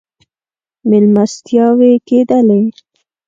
[0.89, 2.61] مېلمستیاوې کېدلې.